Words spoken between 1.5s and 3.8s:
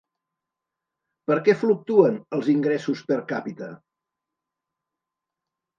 fluctuen els ingressos per càpita?